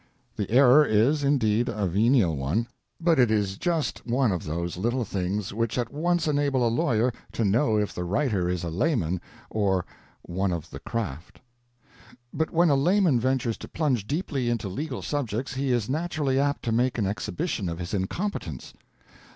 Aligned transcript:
The 0.35 0.49
error 0.49 0.83
is, 0.83 1.23
indeed, 1.23 1.69
a 1.69 1.85
venial 1.85 2.35
one, 2.35 2.65
but 2.99 3.19
it 3.19 3.29
is 3.29 3.55
just 3.55 4.03
one 4.03 4.31
of 4.31 4.45
those 4.45 4.75
little 4.75 5.05
things 5.05 5.53
which 5.53 5.77
at 5.77 5.93
once 5.93 6.27
enable 6.27 6.67
a 6.67 6.73
lawyer 6.73 7.13
to 7.33 7.45
know 7.45 7.77
if 7.77 7.93
the 7.93 8.03
writer 8.03 8.49
is 8.49 8.63
a 8.63 8.71
layman 8.71 9.21
or 9.51 9.85
"one 10.23 10.51
of 10.51 10.71
the 10.71 10.79
craft." 10.79 11.39
But 12.33 12.49
when 12.49 12.71
a 12.71 12.75
layman 12.75 13.19
ventures 13.19 13.57
to 13.59 13.67
plunge 13.67 14.07
deeply 14.07 14.49
into 14.49 14.69
legal 14.69 15.03
subjects, 15.03 15.53
he 15.53 15.71
is 15.71 15.87
naturally 15.87 16.39
apt 16.39 16.63
to 16.63 16.71
make 16.71 16.97
an 16.97 17.05
exhibition 17.05 17.69
of 17.69 17.77
his 17.77 17.93
incompetence. 17.93 18.73